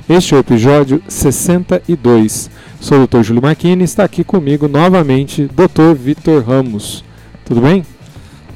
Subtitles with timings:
[0.09, 2.51] Este é o episódio 62.
[2.81, 3.21] Sou o Dr.
[3.21, 5.95] Júlio Marquini e está aqui comigo novamente Dr.
[5.95, 7.05] Vitor Ramos.
[7.45, 7.85] Tudo bem?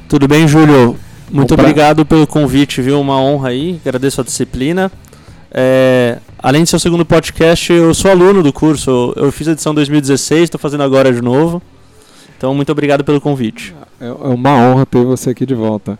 [0.09, 0.97] Tudo bem, Júlio.
[1.29, 1.61] Muito Opa.
[1.61, 2.99] obrigado pelo convite, viu?
[2.99, 3.79] Uma honra aí.
[3.85, 4.91] Agradeço a disciplina.
[5.51, 9.13] É, além de ser o segundo podcast, eu sou aluno do curso.
[9.15, 11.61] Eu fiz a edição 2016, estou fazendo agora de novo.
[12.35, 13.75] Então, muito obrigado pelo convite.
[14.01, 15.99] É, é uma honra ter você aqui de volta.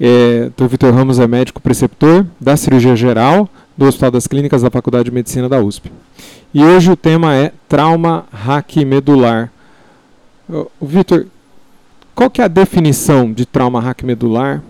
[0.00, 0.66] É, Dr.
[0.66, 5.12] Vitor Ramos é médico preceptor da cirurgia geral do Hospital das Clínicas da Faculdade de
[5.12, 5.92] Medicina da USP.
[6.52, 9.52] E hoje o tema é trauma raquimedular.
[10.82, 11.26] Vitor,
[12.12, 14.60] qual que é a definição de trauma raquimedular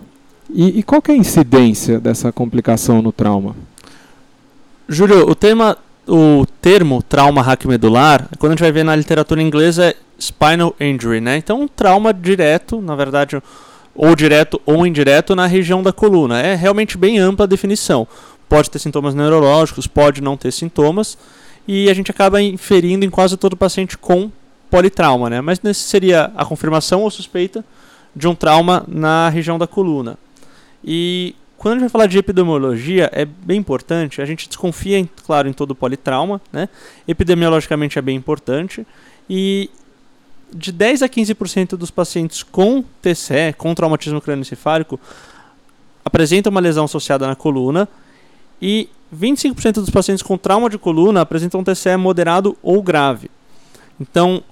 [0.53, 3.57] e, e qual que é a incidência dessa complicação no trauma?
[4.87, 9.87] Júlio, o tema, o termo trauma raquimedular, quando a gente vai ver na literatura inglesa
[9.87, 11.39] é spinal injury, né?
[11.39, 13.41] Então um trauma direto, na verdade,
[13.95, 16.41] ou direto ou indireto na região da coluna.
[16.41, 18.07] É realmente bem ampla a definição.
[18.49, 21.19] Pode ter sintomas neurológicos, pode não ter sintomas,
[21.67, 24.31] e a gente acaba inferindo em quase todo paciente com
[24.71, 25.41] politrauma, né?
[25.41, 27.65] Mas nesse seria a confirmação ou suspeita
[28.15, 30.19] de um trauma na região da coluna.
[30.83, 35.49] E quando a gente vai falar de epidemiologia, é bem importante, a gente desconfia, claro,
[35.49, 36.69] em todo politrauma, né?
[37.07, 38.87] Epidemiologicamente é bem importante.
[39.29, 39.69] E
[40.55, 44.99] de 10 a 15% dos pacientes com TCE, com traumatismo crânioencefálico,
[46.05, 47.89] apresentam uma lesão associada na coluna
[48.61, 53.31] e 25% dos pacientes com trauma de coluna apresentam TCE moderado ou grave.
[54.01, 54.43] Então,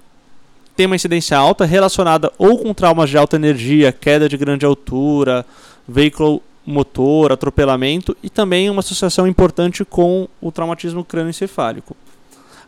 [0.75, 5.45] tem uma incidência alta relacionada ou com traumas de alta energia, queda de grande altura,
[5.87, 11.97] veículo motor, atropelamento e também uma associação importante com o traumatismo crânioencefálico.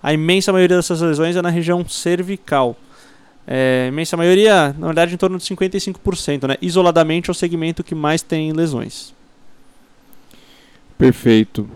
[0.03, 2.77] A imensa maioria dessas lesões é na região cervical.
[3.47, 6.47] É, imensa maioria, na verdade, em torno de 55%.
[6.47, 6.57] Né?
[6.63, 9.13] Isoladamente é o segmento que mais tem lesões.
[10.99, 11.69] Perfeito.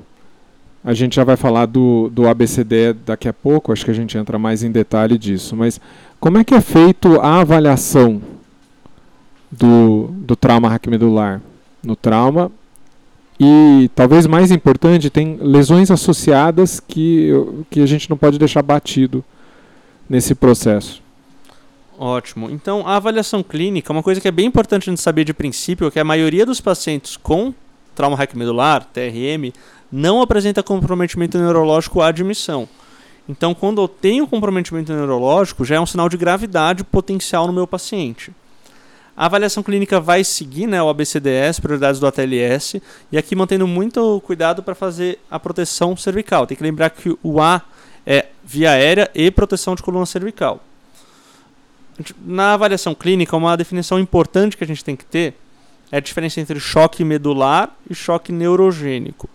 [0.84, 4.18] A gente já vai falar do, do ABCD daqui a pouco, acho que a gente
[4.18, 5.54] entra mais em detalhe disso.
[5.56, 5.80] Mas
[6.18, 8.20] como é que é feito a avaliação
[9.50, 11.40] do, do trauma raquimedular?
[11.84, 12.50] No trauma
[13.44, 17.30] e talvez mais importante, tem lesões associadas que,
[17.70, 19.24] que a gente não pode deixar batido
[20.08, 21.02] nesse processo.
[21.98, 22.48] Ótimo.
[22.50, 25.88] Então, a avaliação clínica, uma coisa que é bem importante a gente saber de princípio,
[25.88, 27.52] é que a maioria dos pacientes com
[27.94, 29.52] trauma raquimedular, TRM,
[29.90, 32.68] não apresenta comprometimento neurológico à admissão.
[33.28, 37.66] Então, quando eu tenho comprometimento neurológico, já é um sinal de gravidade potencial no meu
[37.66, 38.32] paciente.
[39.16, 44.20] A avaliação clínica vai seguir né, o ABCDS, prioridades do ATLS, e aqui mantendo muito
[44.22, 46.46] cuidado para fazer a proteção cervical.
[46.46, 47.62] Tem que lembrar que o A
[48.06, 50.60] é via aérea e proteção de coluna cervical.
[52.24, 55.34] Na avaliação clínica, uma definição importante que a gente tem que ter
[55.92, 59.28] é a diferença entre choque medular e choque neurogênico.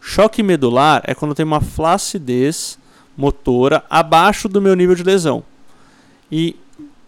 [0.00, 2.78] Choque medular é quando tem uma flacidez
[3.14, 5.44] motora abaixo do meu nível de lesão.
[6.32, 6.56] E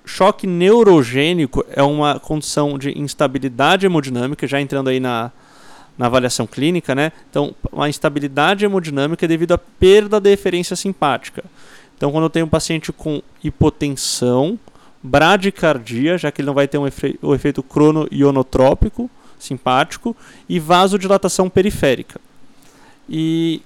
[0.05, 5.31] choque neurogênico é uma condição de instabilidade hemodinâmica, já entrando aí na,
[5.97, 7.13] na avaliação clínica, né?
[7.31, 11.43] Então, uma instabilidade hemodinâmica é devido à perda da eferência simpática.
[11.97, 14.59] Então, quando eu tenho um paciente com hipotensão,
[15.03, 20.15] bradicardia, já que ele não vai ter um efe o efeito crono-ionotrópico simpático,
[20.49, 22.21] e vasodilatação periférica.
[23.09, 23.63] E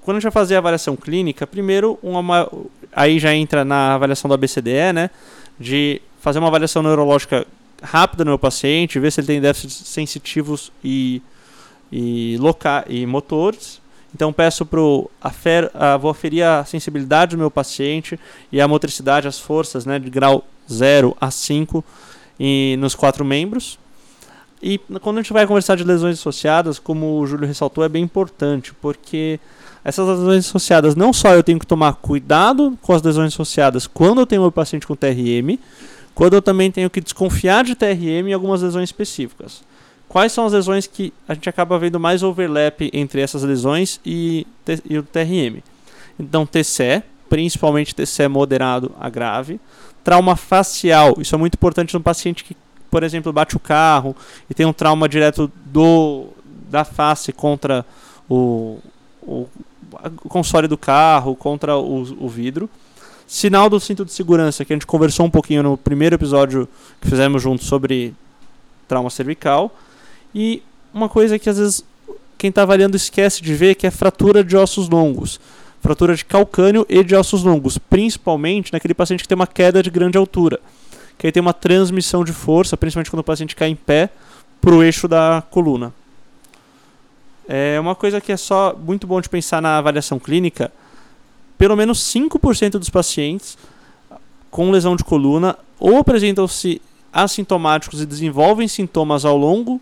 [0.00, 2.48] quando a gente vai fazer a avaliação clínica, primeiro, uma,
[2.92, 5.10] aí já entra na avaliação do ABCDE, né,
[5.58, 7.46] de fazer uma avaliação neurológica
[7.82, 11.20] rápida no meu paciente, ver se ele tem déficits sensitivos e,
[11.90, 13.80] e, loca e motores.
[14.16, 15.10] Então peço para o
[16.00, 18.18] vou aferir a sensibilidade do meu paciente
[18.50, 20.42] e a motricidade, as forças, né, de grau
[20.72, 21.84] 0 a 5
[22.40, 23.78] e nos quatro membros.
[24.62, 28.02] E quando a gente vai conversar de lesões associadas, como o Júlio ressaltou, é bem
[28.02, 29.38] importante, porque
[29.84, 34.22] essas lesões associadas, não só eu tenho que tomar cuidado com as lesões associadas quando
[34.22, 35.58] eu tenho meu paciente com TRM,
[36.14, 39.62] quando eu também tenho que desconfiar de TRM em algumas lesões específicas.
[40.08, 44.46] Quais são as lesões que a gente acaba vendo mais overlap entre essas lesões e,
[44.88, 45.62] e o TRM?
[46.18, 49.60] Então, TCE, principalmente TCE moderado a grave,
[50.04, 51.16] trauma facial.
[51.18, 52.56] Isso é muito importante no paciente que,
[52.90, 54.14] por exemplo, bate o carro
[54.48, 56.28] e tem um trauma direto do
[56.70, 57.84] da face contra
[58.28, 58.78] o,
[59.22, 59.48] o,
[60.24, 62.68] o console do carro, contra o, o vidro.
[63.26, 66.68] Sinal do cinto de segurança, que a gente conversou um pouquinho no primeiro episódio
[67.00, 68.14] que fizemos juntos sobre
[68.86, 69.72] trauma cervical.
[70.34, 70.62] E
[70.92, 71.84] uma coisa que às vezes
[72.38, 75.40] quem está avaliando esquece de ver, que é fratura de ossos longos.
[75.80, 79.90] Fratura de calcânio e de ossos longos, principalmente naquele paciente que tem uma queda de
[79.90, 80.60] grande altura.
[81.16, 84.10] Que aí tem uma transmissão de força, principalmente quando o paciente cai em pé,
[84.60, 85.92] para o eixo da coluna.
[87.48, 90.72] É uma coisa que é só muito bom de pensar na avaliação clínica.
[91.56, 93.56] Pelo menos 5% dos pacientes
[94.50, 96.82] com lesão de coluna ou apresentam-se
[97.12, 99.80] assintomáticos e desenvolvem sintomas ao longo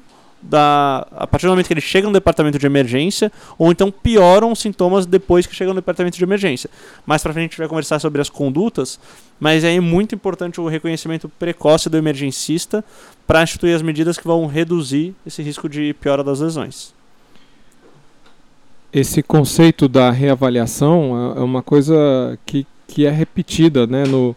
[0.48, 4.52] da a partir do momento que eles chegam no departamento de emergência ou então pioram
[4.52, 6.68] os sintomas depois que chegam no departamento de emergência.
[7.06, 9.00] Mais para frente a gente vai conversar sobre as condutas,
[9.40, 12.84] mas é muito importante o reconhecimento precoce do emergencista
[13.26, 16.92] para instituir as medidas que vão reduzir esse risco de piora das lesões.
[18.92, 24.36] Esse conceito da reavaliação é, é uma coisa que, que é repetida né, no,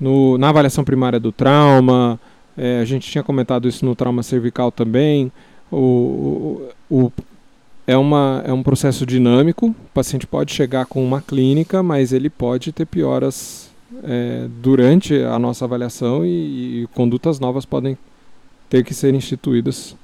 [0.00, 2.18] no, na avaliação primária do trauma,
[2.56, 5.32] é, a gente tinha comentado isso no trauma cervical também.
[5.70, 7.12] O, o, o,
[7.86, 12.28] é, uma, é um processo dinâmico, o paciente pode chegar com uma clínica, mas ele
[12.28, 13.70] pode ter pioras
[14.04, 17.96] é, durante a nossa avaliação e, e condutas novas podem
[18.68, 19.96] ter que ser instituídas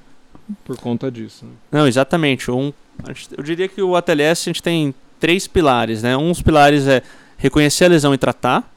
[0.63, 1.45] por conta disso.
[1.45, 1.51] Né?
[1.71, 2.51] Não, exatamente.
[2.51, 2.71] Um,
[3.37, 6.15] eu diria que o ATLS a gente tem três pilares, né?
[6.15, 7.01] Um dos pilares é
[7.37, 8.69] reconhecer a lesão e tratar.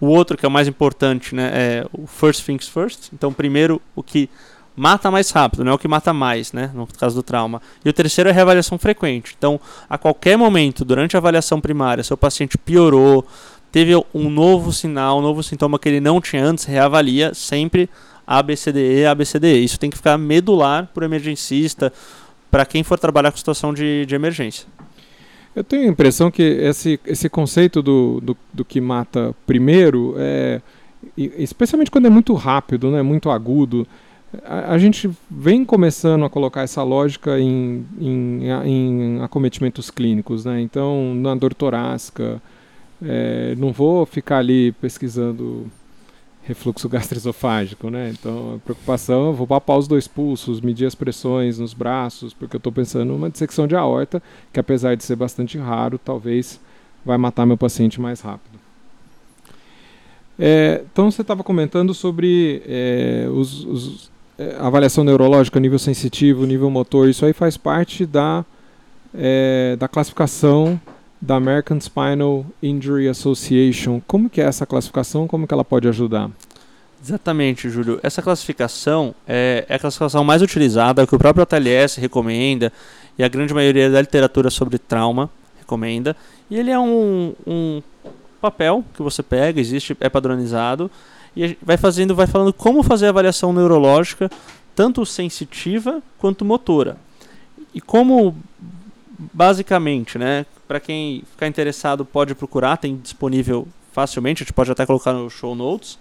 [0.00, 3.10] O outro, que é o mais importante, né, é o first things first.
[3.12, 4.28] Então, primeiro, o que
[4.76, 7.60] mata mais rápido, não é o que mata mais, né, no caso do trauma.
[7.84, 9.34] E o terceiro é a reavaliação frequente.
[9.36, 9.60] Então,
[9.90, 13.26] a qualquer momento, durante a avaliação primária, seu paciente piorou,
[13.72, 17.90] teve um novo sinal, um novo sintoma que ele não tinha antes, reavalia sempre
[18.24, 19.64] ABCDE, ABCDE.
[19.64, 21.92] Isso tem que ficar medular para o emergencista,
[22.50, 24.66] para quem for trabalhar com situação de, de emergência.
[25.58, 30.60] Eu tenho a impressão que esse, esse conceito do, do, do que mata primeiro, é,
[31.16, 33.84] especialmente quando é muito rápido, né, muito agudo,
[34.44, 40.44] a, a gente vem começando a colocar essa lógica em, em, em acometimentos clínicos.
[40.44, 40.60] Né?
[40.60, 42.40] Então, na dor torácica,
[43.02, 45.66] é, não vou ficar ali pesquisando
[46.48, 48.12] refluxo gastroesofágico, né?
[48.18, 52.58] Então, a preocupação, vou papar os dois pulsos, medir as pressões nos braços, porque eu
[52.58, 54.22] estou pensando numa dissecção de aorta,
[54.52, 56.58] que apesar de ser bastante raro, talvez
[57.04, 58.58] vai matar meu paciente mais rápido.
[60.38, 66.70] É, então, você estava comentando sobre é, os, os, é, avaliação neurológica, nível sensitivo, nível
[66.70, 68.44] motor, isso aí faz parte da,
[69.12, 70.80] é, da classificação
[71.20, 74.00] da American Spinal Injury Association.
[74.06, 75.26] Como que é essa classificação?
[75.26, 76.30] Como que ela pode ajudar?
[77.02, 78.00] Exatamente, Júlio.
[78.02, 82.72] Essa classificação é, é a classificação mais utilizada, que o próprio ATLS recomenda
[83.18, 86.16] e a grande maioria da literatura sobre trauma recomenda.
[86.50, 87.82] E ele é um, um
[88.40, 90.90] papel que você pega, existe, é padronizado
[91.36, 94.30] e vai fazendo, vai falando como fazer a avaliação neurológica,
[94.74, 96.96] tanto sensitiva quanto motora.
[97.74, 98.34] E como
[99.18, 104.86] basicamente, né, para quem ficar interessado, pode procurar, tem disponível facilmente, a gente pode até
[104.86, 105.98] colocar no show notes.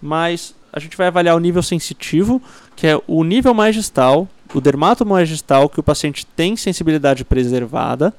[0.00, 2.40] Mas a gente vai avaliar o nível sensitivo,
[2.76, 8.14] que é o nível magistal, o dermatomagistal, que o paciente tem sensibilidade preservada,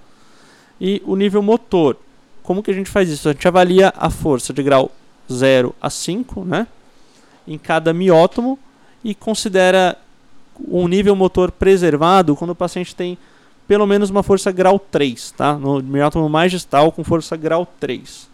[0.80, 1.98] e o nível motor.
[2.44, 3.30] Como que a gente faz isso?
[3.30, 4.92] A gente avalia a força de grau
[5.32, 6.68] 0 a 5, né?
[7.48, 8.60] Em cada miótomo
[9.04, 9.98] e considera
[10.68, 13.18] um nível motor preservado quando o paciente tem
[13.68, 15.54] pelo menos uma força grau 3, tá?
[15.54, 18.30] No miótomo mais distal com força grau 3.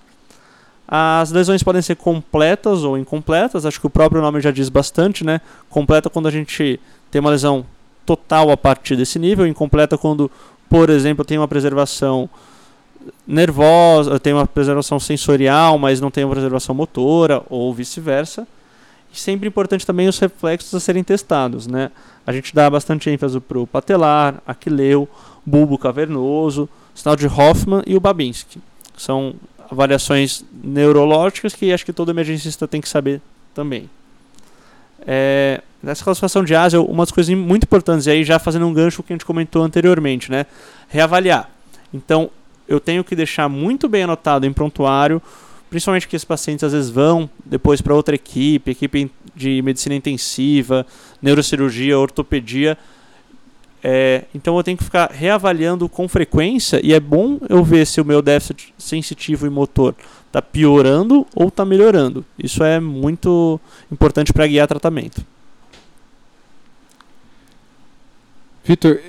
[0.88, 5.24] As lesões podem ser completas ou incompletas, acho que o próprio nome já diz bastante,
[5.26, 5.42] né?
[5.70, 6.80] Completa quando a gente
[7.12, 7.66] tem uma lesão
[8.06, 10.32] total a partir desse nível, incompleta quando,
[10.70, 12.30] por exemplo, tem uma preservação
[13.28, 18.48] nervosa, tem uma preservação sensorial, mas não tem uma preservação motora, ou vice-versa.
[19.20, 21.92] Sempre importante também os reflexos a serem testados, né?
[22.26, 25.08] A gente dá bastante ênfase para o patelar, aquileu,
[25.46, 28.60] bulbo cavernoso, sinal de Hoffman e o Babinski.
[28.98, 29.36] São
[29.70, 33.22] avaliações neurológicas que acho que todo emergencista tem que saber
[33.54, 33.90] também.
[35.06, 38.74] É, nessa classificação de ASIA, uma das coisas muito importantes, e aí já fazendo um
[38.74, 40.46] gancho que a gente comentou anteriormente, né?
[40.90, 41.50] Reavaliar.
[41.94, 42.30] Então,
[42.68, 45.22] eu tenho que deixar muito bem anotado em prontuário
[45.70, 50.86] principalmente que esses pacientes às vezes vão depois para outra equipe, equipe de medicina intensiva,
[51.22, 52.78] neurocirurgia, ortopedia.
[53.84, 58.02] É, então eu tenho que ficar reavaliando com frequência e é bom eu ver se
[58.02, 59.96] o meu déficit sensitivo e motor
[60.26, 62.26] está piorando ou está melhorando.
[62.38, 63.60] Isso é muito
[63.92, 65.24] importante para guiar tratamento.
[68.64, 69.00] Vitor,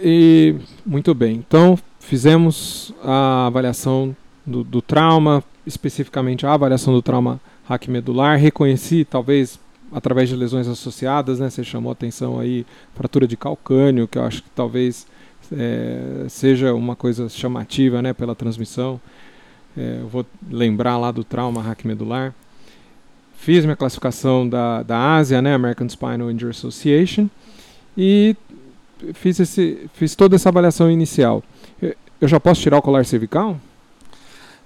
[0.87, 1.35] muito bem.
[1.37, 4.15] Então fizemos a avaliação
[4.47, 9.61] do, do trauma, especificamente a avaliação do trauma raquimedular, reconheci talvez
[9.93, 11.49] através de lesões associadas, né?
[11.49, 15.07] Você chamou atenção aí fratura de calcânio, que eu acho que talvez
[15.53, 18.13] é, seja uma coisa chamativa, né?
[18.13, 19.01] Pela transmissão.
[19.77, 22.35] É, eu vou lembrar lá do trauma raquimedular.
[23.37, 25.55] Fiz minha classificação da, da Ásia, né?
[25.55, 27.29] American Spinal Injury Association,
[27.97, 28.35] e
[29.15, 31.43] fiz, esse, fiz toda essa avaliação inicial.
[32.21, 33.59] Eu já posso tirar o colar cervical?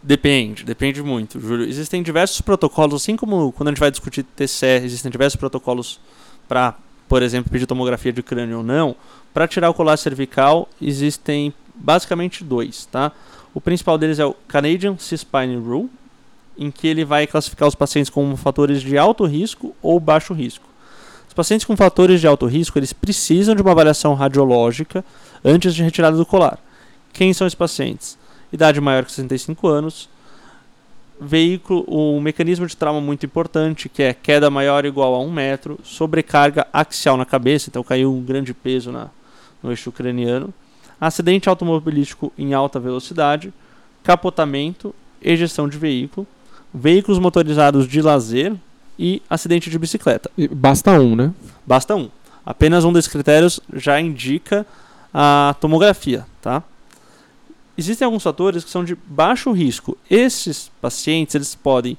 [0.03, 1.69] Depende, depende muito, Júlio.
[1.69, 6.01] Existem diversos protocolos, assim como quando a gente vai discutir TCE, existem diversos protocolos
[6.49, 6.75] para,
[7.09, 8.97] por exemplo, pedir tomografia de crânio ou não.
[9.33, 13.13] Para tirar o colar cervical, existem basicamente dois, tá?
[13.55, 15.89] O principal deles é o Canadian C-Spine Rule,
[16.59, 20.65] em que ele vai classificar os pacientes como fatores de alto risco ou baixo risco.
[21.29, 25.05] Os pacientes com fatores de alto risco, eles precisam de uma avaliação radiológica
[25.45, 26.59] antes de retirada do colar.
[27.13, 28.19] Quem são esses pacientes?
[28.53, 30.09] Idade maior que 65 anos,
[31.21, 35.31] veículo, um mecanismo de trauma muito importante, que é queda maior ou igual a 1
[35.31, 39.09] metro, sobrecarga axial na cabeça, então caiu um grande peso na,
[39.63, 40.53] no eixo craniano,
[41.01, 43.53] acidente automobilístico em alta velocidade,
[44.03, 46.27] capotamento, ejeção de veículo,
[46.75, 48.55] veículos motorizados de lazer
[48.99, 50.31] e acidente de bicicleta.
[50.51, 51.33] Basta um, né?
[51.67, 52.11] Basta um.
[52.45, 54.67] Apenas um desses critérios já indica
[55.15, 56.63] a tomografia, tá?
[57.83, 59.99] Existem alguns fatores que são de baixo risco.
[60.09, 61.99] Esses pacientes, eles podem,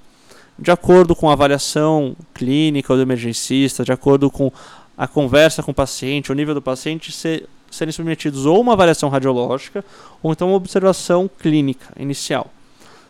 [0.58, 4.52] de acordo com a avaliação clínica do emergencista, de acordo com
[4.98, 9.10] a conversa com o paciente, o nível do paciente, ser, serem submetidos ou uma avaliação
[9.10, 9.84] radiológica
[10.22, 12.52] ou então uma observação clínica inicial.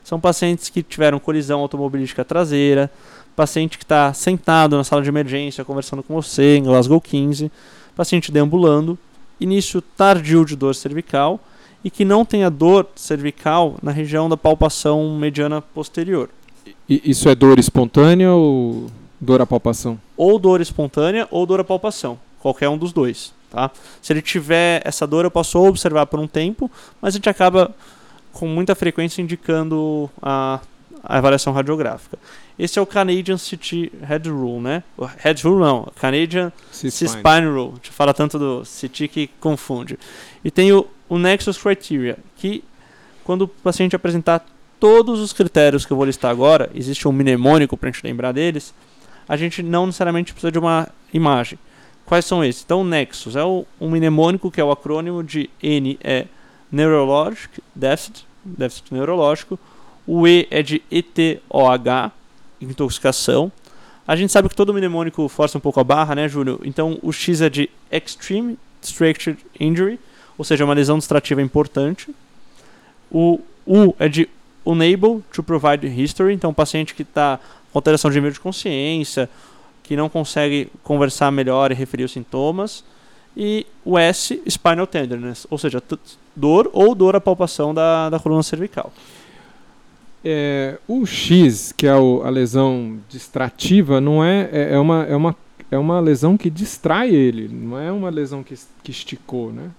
[0.04, 2.90] São pacientes que tiveram colisão automobilística traseira,
[3.36, 7.52] paciente que está sentado na sala de emergência conversando com você em Glasgow 15,
[7.96, 8.98] paciente deambulando,
[9.40, 11.40] início tardio de dor cervical
[11.84, 16.30] e que não tenha dor cervical na região da palpação mediana posterior.
[16.88, 18.88] E isso é dor espontânea ou
[19.20, 20.00] dor à palpação?
[20.16, 23.34] Ou dor espontânea ou dor à palpação, qualquer um dos dois.
[23.50, 23.70] Tá?
[24.02, 26.70] Se ele tiver essa dor, eu posso observar por um tempo,
[27.02, 27.74] mas a gente acaba
[28.32, 30.60] com muita frequência indicando a,
[31.04, 32.18] a avaliação radiográfica.
[32.58, 34.84] Esse é o Canadian CT Head Rule, né?
[34.98, 37.72] O Head Rule não, Canadian C-Spine Rule.
[37.72, 39.98] A gente fala tanto do CT que confunde.
[40.44, 42.64] E tem o o Nexus Criteria, que
[43.24, 44.44] quando o paciente apresentar
[44.80, 48.32] todos os critérios que eu vou listar agora, existe um mnemônico para a gente lembrar
[48.32, 48.74] deles,
[49.30, 51.60] a gente não necessariamente precisa de uma imagem.
[52.04, 52.64] Quais são esses?
[52.64, 56.26] Então, o Nexus é o, um mnemônico que é o acrônimo de N é
[56.72, 59.60] Neurologic Deficit, déficit neurológico,
[60.08, 62.12] o E é de ETOH,
[62.60, 63.52] intoxicação.
[64.08, 66.60] A gente sabe que todo mnemônico força um pouco a barra, né, Júlio?
[66.64, 70.00] Então, o X é de Extreme Structured Injury,
[70.38, 72.14] ou seja, uma lesão distrativa importante.
[73.12, 74.30] O U é de
[74.66, 77.40] unable to provide history, então o paciente que está
[77.72, 79.30] com alteração de nível de consciência,
[79.82, 82.84] que não consegue conversar melhor e referir os sintomas.
[83.36, 85.82] E o S, spinal tenderness, ou seja,
[86.36, 88.94] dor ou dor à palpação da, da coluna cervical.
[90.24, 95.16] É, o X, que é o, a lesão distrativa, não é, é, é, uma, é,
[95.16, 95.36] uma,
[95.72, 99.70] é uma lesão que distrai ele, não é uma lesão que, que esticou, né?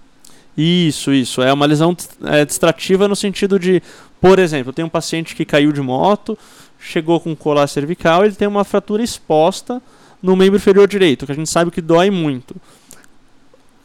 [0.57, 1.41] Isso, isso.
[1.41, 3.81] É uma lesão é, distrativa no sentido de,
[4.21, 6.37] por exemplo, tem um paciente que caiu de moto,
[6.79, 9.81] chegou com colar cervical, ele tem uma fratura exposta
[10.21, 12.55] no membro inferior direito, que a gente sabe que dói muito.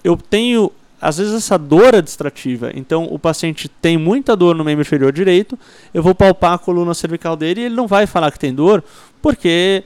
[0.02, 2.70] Eu tenho, às vezes, essa dor é distrativa.
[2.74, 5.58] Então, o paciente tem muita dor no membro inferior direito,
[5.92, 8.82] eu vou palpar a coluna cervical dele e ele não vai falar que tem dor,
[9.20, 9.82] porque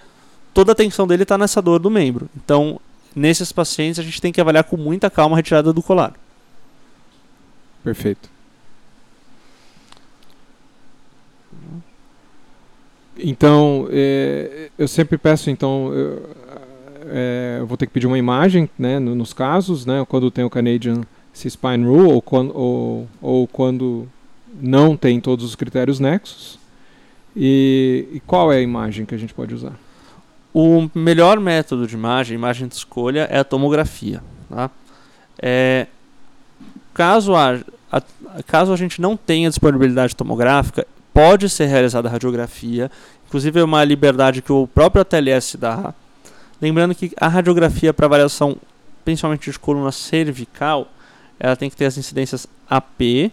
[0.53, 2.29] toda a atenção dele está nessa dor do membro.
[2.37, 2.79] Então,
[3.17, 6.13] nesses pacientes, a gente tem que avaliar com muita calma a retirada do colar.
[7.85, 8.31] Perfeito.
[13.17, 16.31] Então, é, eu sempre peço, então, eu,
[17.07, 20.51] é, eu, vou ter que pedir uma imagem, né, nos casos, né, quando tem o
[20.51, 24.09] Canadian C-Spine Rule ou quando, ou, ou quando
[24.61, 26.59] não tem todos os critérios nexos.
[27.37, 29.79] E, e, qual é a imagem que a gente pode usar?
[30.53, 34.23] O melhor método de imagem, imagem de escolha, é a tomografia.
[34.49, 34.71] Tá?
[35.41, 35.89] É,
[36.95, 37.61] caso, a,
[37.91, 38.03] a,
[38.47, 42.91] caso a gente não tenha disponibilidade tomográfica, pode ser realizada a radiografia,
[43.27, 45.93] inclusive é uma liberdade que o próprio ATLS dá.
[46.61, 48.57] Lembrando que a radiografia para avaliação,
[49.05, 50.89] principalmente de coluna cervical,
[51.39, 53.31] ela tem que ter as incidências AP,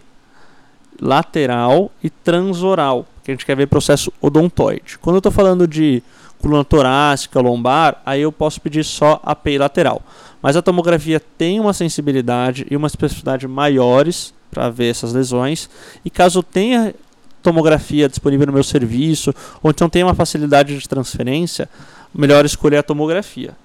[1.00, 4.98] lateral e transoral, que a gente quer ver processo odontoide.
[4.98, 6.02] Quando eu estou falando de
[6.40, 10.02] coluna torácica, lombar, aí eu posso pedir só AP lateral.
[10.42, 15.70] Mas a tomografia tem uma sensibilidade e uma especificidade maiores para ver essas lesões.
[16.04, 16.94] E caso tenha
[17.42, 21.68] tomografia disponível no meu serviço, ou então tem uma facilidade de transferência,
[22.14, 23.56] melhor escolher a tomografia.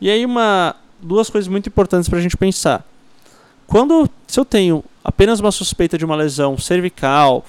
[0.00, 2.84] E aí uma duas coisas muito importantes para a gente pensar.
[3.66, 7.44] Quando se eu tenho apenas uma suspeita de uma lesão cervical,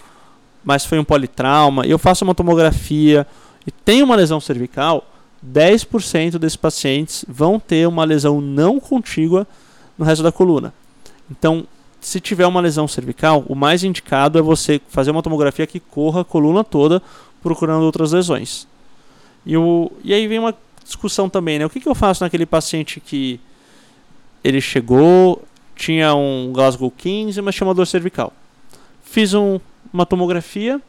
[0.63, 3.25] mas foi um politrauma, e eu faço uma tomografia
[3.65, 5.05] e tenho uma lesão cervical,
[5.51, 9.47] 10% desses pacientes vão ter uma lesão não contígua
[9.97, 10.73] no resto da coluna.
[11.29, 11.65] Então,
[11.99, 16.21] se tiver uma lesão cervical, o mais indicado é você fazer uma tomografia que corra
[16.21, 17.01] a coluna toda
[17.41, 18.67] procurando outras lesões.
[19.45, 21.65] E, o, e aí vem uma discussão também, né?
[21.65, 23.39] O que, que eu faço naquele paciente que
[24.43, 25.43] ele chegou,
[25.75, 28.31] tinha um Glasgow 15, mas tinha uma dor cervical.
[29.03, 29.59] Fiz um,
[29.91, 30.79] uma tomografia,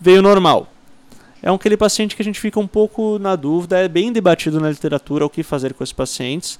[0.00, 0.68] veio normal.
[1.44, 4.70] É aquele paciente que a gente fica um pouco na dúvida, é bem debatido na
[4.70, 6.58] literatura o que fazer com esses pacientes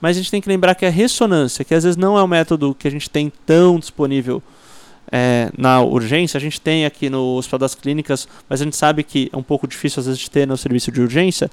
[0.00, 2.26] mas a gente tem que lembrar que a ressonância, que às vezes não é um
[2.26, 4.42] método que a gente tem tão disponível
[5.12, 9.02] é, na urgência, a gente tem aqui no Hospital das Clínicas, mas a gente sabe
[9.02, 11.50] que é um pouco difícil às vezes de ter no serviço de urgência,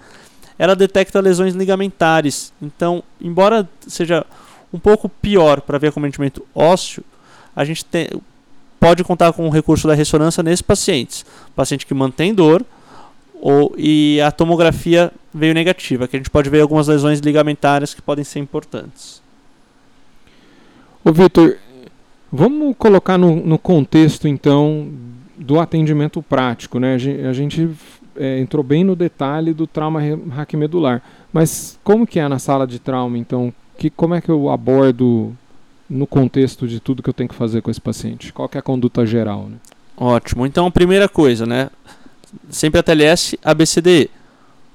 [0.58, 2.54] ela detecta lesões ligamentares.
[2.62, 4.26] Então, embora seja
[4.72, 7.04] um pouco pior para ver acometimento ósseo,
[7.56, 8.08] a gente tem,
[8.88, 11.26] pode contar com o recurso da ressonância nesses pacientes.
[11.54, 12.66] Paciente que mantém dor,
[13.42, 18.02] ou, e a tomografia veio negativa, que a gente pode ver algumas lesões ligamentares que
[18.02, 19.22] podem ser importantes.
[21.04, 21.58] Ô Vitor,
[22.32, 24.90] vamos colocar no, no, contexto então
[25.38, 26.96] do atendimento prático, né?
[26.96, 27.70] A gente,
[28.16, 31.04] é, entrou bem no detalhe do trauma raquimedular,
[31.34, 33.54] mas como que é na sala de trauma então?
[33.78, 35.36] Que, como é que eu abordo
[35.90, 38.34] no contexto de tudo que eu tenho que fazer com esse paciente?
[38.34, 39.48] Qual é a conduta geral?
[39.50, 39.58] Né?
[39.96, 40.46] Ótimo.
[40.46, 41.70] Então, primeira coisa, né?
[42.50, 44.10] sempre a TLS ABCDE.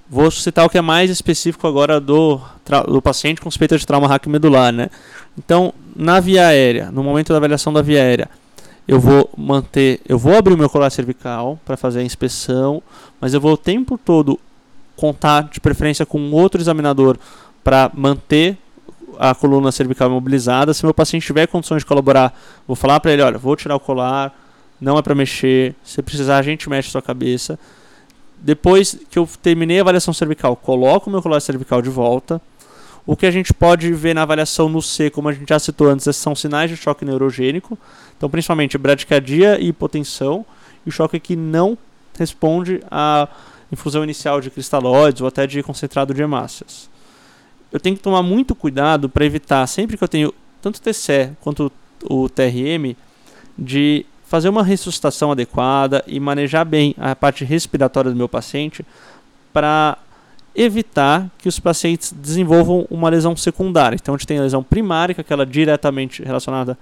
[0.08, 2.38] Vou citar o que é mais específico agora do,
[2.86, 4.90] do paciente com suspeita de trauma raquimedular, né?
[5.38, 8.28] Então, na via aérea, no momento da avaliação da via aérea,
[8.86, 12.82] eu vou manter, eu vou abrir o meu colar cervical para fazer a inspeção,
[13.20, 14.38] mas eu vou o tempo todo
[14.96, 17.16] contar de preferência com outro examinador
[17.64, 18.58] para manter
[19.18, 20.72] a coluna cervical imobilizada.
[20.74, 23.80] Se meu paciente tiver condições de colaborar, vou falar para ele, olha, vou tirar o
[23.80, 24.34] colar,
[24.80, 25.74] não é para mexer.
[25.84, 27.58] Se precisar, a gente mexe a sua cabeça.
[28.38, 32.40] Depois que eu terminei a avaliação cervical, coloco o meu colar cervical de volta.
[33.06, 35.88] O que a gente pode ver na avaliação no C, como a gente já citou
[35.88, 37.78] antes, são sinais de choque neurogênico.
[38.16, 40.44] Então, principalmente bradicardia e hipotensão.
[40.84, 41.78] E choque que não
[42.18, 43.28] responde à
[43.70, 46.91] infusão inicial de cristalóides ou até de concentrado de hemácias.
[47.72, 51.30] Eu tenho que tomar muito cuidado para evitar, sempre que eu tenho tanto o TCE
[51.40, 51.72] quanto
[52.04, 52.94] o TRM,
[53.58, 58.84] de fazer uma ressuscitação adequada e manejar bem a parte respiratória do meu paciente
[59.52, 59.98] para
[60.54, 63.96] evitar que os pacientes desenvolvam uma lesão secundária.
[63.96, 66.78] Então a gente tem a lesão primária, que é aquela diretamente relacionada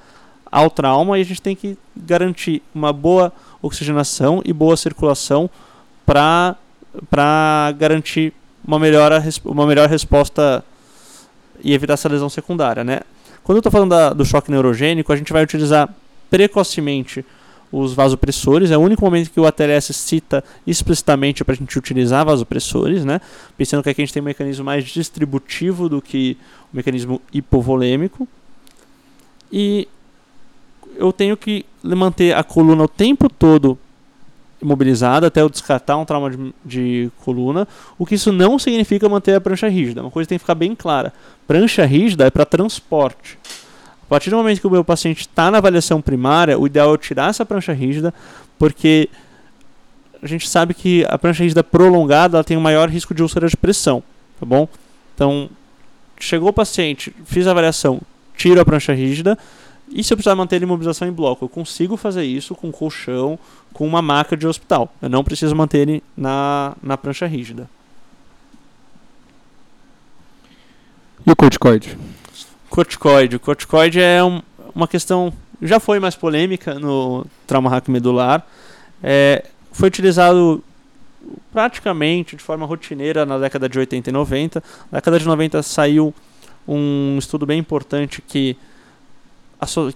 [0.51, 5.49] ao trauma, e a gente tem que garantir uma boa oxigenação e boa circulação
[6.05, 6.57] para
[7.79, 8.33] garantir
[8.67, 9.13] uma melhor,
[9.45, 10.65] uma melhor resposta
[11.63, 12.85] e evitar essa lesão secundária.
[12.85, 13.01] Né?
[13.43, 15.89] Quando eu estou falando da, do choque neurogênico, a gente vai utilizar
[16.31, 17.25] precocemente
[17.73, 18.71] os vasopressores.
[18.71, 23.21] É o único momento que o ATLS cita explicitamente para a gente utilizar vasopressores, né?
[23.57, 26.37] pensando que aqui a gente tem um mecanismo mais distributivo do que
[26.73, 28.27] o mecanismo hipovolêmico.
[29.53, 29.89] E
[30.97, 33.79] eu tenho que manter a coluna o tempo todo
[34.63, 37.67] imobilizada até eu descartar um trauma de, de, coluna,
[37.99, 40.03] o que isso não significa manter a prancha rígida.
[40.03, 41.13] Uma coisa tem que ficar bem clara:
[41.47, 43.39] prancha rígida é para transporte.
[44.03, 46.93] A partir do momento que o meu paciente está na avaliação primária, o ideal é
[46.93, 48.13] eu tirar essa prancha rígida,
[48.59, 49.09] porque
[50.23, 53.49] a gente sabe que a prancha rígida prolongada ela tem um maior risco de úlcera
[53.49, 54.03] de pressão,
[54.39, 54.69] tá bom?
[55.15, 55.49] Então,
[56.19, 58.01] chegou o paciente, fiz a avaliação,
[58.37, 59.39] tiro a prancha rígida,
[59.93, 63.39] e se eu precisar manter a imobilização em bloco, eu consigo fazer isso com colchão,
[63.73, 64.93] com uma maca de hospital.
[65.01, 67.69] Eu não preciso manter ele na, na prancha rígida.
[71.27, 71.97] E o corticoide?
[72.71, 73.37] corticoide.
[73.37, 74.41] O corticoide é um,
[74.75, 78.47] uma questão já foi mais polêmica no trauma raquimedular.
[79.03, 80.63] É, foi utilizado
[81.53, 84.63] praticamente de forma rotineira na década de 80 e 90.
[84.91, 86.15] Na década de 90 saiu
[86.67, 88.57] um estudo bem importante que,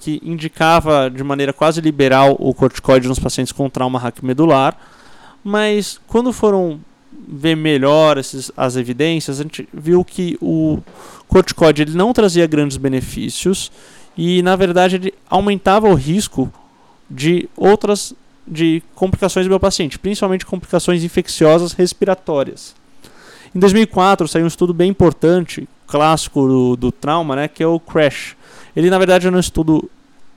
[0.00, 4.76] que indicava de maneira quase liberal o corticoide nos pacientes com trauma raquimedular.
[5.42, 6.80] Mas quando foram
[7.28, 10.78] ver melhor esses, as evidências, a gente viu que o
[11.28, 13.70] corticoide ele não trazia grandes benefícios
[14.16, 16.52] e, na verdade, ele aumentava o risco
[17.10, 18.14] de outras
[18.46, 22.74] de complicações do meu paciente, principalmente complicações infecciosas respiratórias.
[23.54, 27.80] Em 2004 saiu um estudo bem importante, clássico do, do trauma, né, que é o
[27.80, 28.36] CRASH.
[28.76, 29.90] Ele, na verdade, é um estudo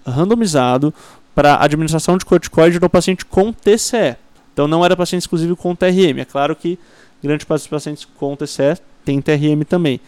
[0.06, 0.94] randomizado
[1.36, 4.16] para administração de corticoide no paciente com TCE.
[4.54, 6.20] Então não era paciente exclusivo com TRM.
[6.20, 6.80] É claro que
[7.22, 10.00] grande parte dos pacientes com TCE tem TRM também.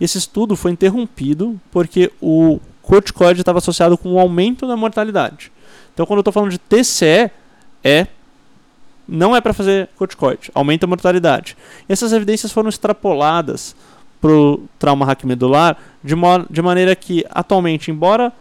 [0.00, 5.52] Esse estudo foi interrompido porque o corticoide estava associado com um aumento da mortalidade.
[5.92, 7.30] Então quando eu estou falando de TCE,
[7.84, 8.06] é
[9.06, 11.54] não é para fazer corticoide, aumenta a mortalidade.
[11.86, 13.76] Essas evidências foram extrapoladas
[14.22, 16.14] para o trauma raquimedular de,
[16.48, 18.32] de maneira que atualmente, embora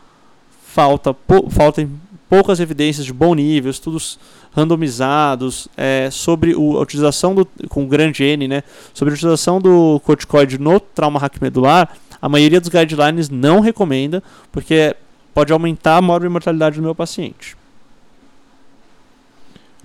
[0.64, 1.16] falta,
[1.50, 1.92] faltem
[2.30, 4.20] poucas evidências de bom nível, estudos
[4.56, 8.64] randomizados é, sobre o, a utilização do, com grande N, né,
[8.94, 11.90] sobre a utilização do corticoide no trauma raquimedular,
[12.22, 14.96] a maioria dos guidelines não recomenda, porque
[15.34, 17.58] pode aumentar a mortalidade do meu paciente.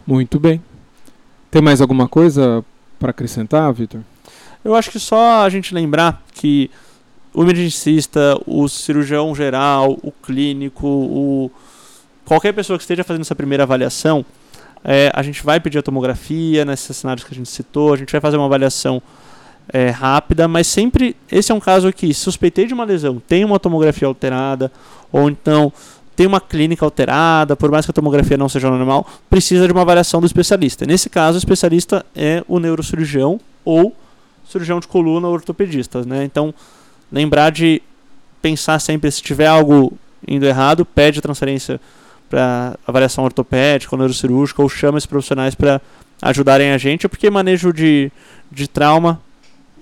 [0.06, 0.62] Muito bem.
[1.50, 2.62] Tem mais alguma coisa
[2.98, 4.02] para acrescentar, Vitor?
[4.66, 6.68] Eu acho que só a gente lembrar que
[7.32, 11.50] o emergencista, o cirurgião geral, o clínico, o
[12.24, 14.26] qualquer pessoa que esteja fazendo essa primeira avaliação,
[14.82, 18.10] é, a gente vai pedir a tomografia nesses cenários que a gente citou, a gente
[18.10, 19.00] vai fazer uma avaliação
[19.72, 23.60] é, rápida, mas sempre esse é um caso aqui, suspeitei de uma lesão, tem uma
[23.60, 24.72] tomografia alterada,
[25.12, 25.72] ou então
[26.16, 29.82] tem uma clínica alterada, por mais que a tomografia não seja normal, precisa de uma
[29.82, 30.84] avaliação do especialista.
[30.84, 33.94] Nesse caso, o especialista é o neurocirurgião ou
[34.48, 36.04] cirurgião de coluna ou ortopedista.
[36.04, 36.24] Né?
[36.24, 36.54] Então,
[37.10, 37.82] lembrar de
[38.40, 39.92] pensar sempre se tiver algo
[40.26, 41.80] indo errado, pede transferência
[42.28, 45.80] para avaliação ortopédica ou neurocirúrgica ou chama esses profissionais para
[46.20, 48.10] ajudarem a gente, porque manejo de,
[48.50, 49.20] de trauma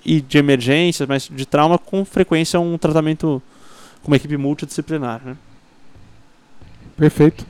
[0.05, 3.43] e de emergências, mas de trauma com frequência é um tratamento
[4.03, 5.21] com uma equipe multidisciplinar.
[5.25, 5.37] Né?
[6.97, 7.47] Perfeito.